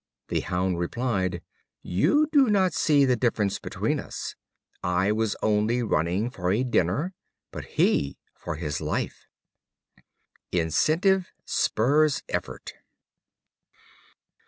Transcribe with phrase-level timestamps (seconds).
[0.29, 1.43] The hound replied;
[1.83, 4.33] "You do not see the difference between us;
[4.83, 7.13] I was only running for a dinner,
[7.51, 9.27] but he for his life."
[10.51, 12.73] Incentive spurs effort.